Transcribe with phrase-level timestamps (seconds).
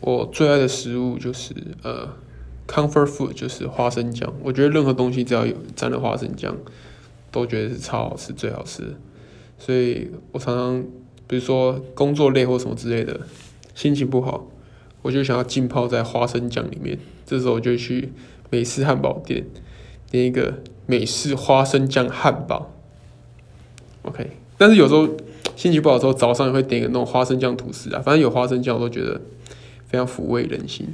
[0.00, 2.08] 我最爱的食物就是呃
[2.66, 4.32] ，comfort food 就是花生酱。
[4.42, 6.56] 我觉得任何东西只要有沾了花生酱，
[7.30, 8.96] 都觉得是超好吃，最好吃。
[9.58, 10.84] 所以我常常，
[11.26, 13.20] 比如说工作累或什么之类的，
[13.74, 14.46] 心情不好，
[15.00, 16.98] 我就想要浸泡在花生酱里面。
[17.24, 18.12] 这时候我就去
[18.50, 19.46] 美式汉堡店
[20.10, 20.54] 点一个
[20.86, 22.70] 美式花生酱汉堡。
[24.02, 25.08] OK，但是有时候
[25.56, 28.02] 心情不好的时候，早上也会点一个那种花生酱吐司啊。
[28.04, 29.18] 反正有花生酱，我都觉得
[29.94, 30.88] 非常抚慰人心。